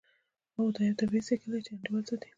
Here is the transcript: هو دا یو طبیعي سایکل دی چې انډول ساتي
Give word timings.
هو 0.55 0.63
دا 0.75 0.81
یو 0.87 0.99
طبیعي 1.01 1.21
سایکل 1.27 1.49
دی 1.53 1.59
چې 1.65 1.71
انډول 1.73 2.01
ساتي 2.09 2.27